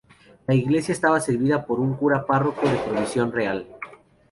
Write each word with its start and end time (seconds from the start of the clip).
La 0.47 0.55
Iglesia 0.55 0.93
estaba 0.93 1.19
servida 1.21 1.63
por 1.63 1.79
un 1.79 1.93
cura 1.93 2.25
párroco 2.25 2.67
de 2.67 2.79
provisión 2.79 3.31
real. 3.31 3.67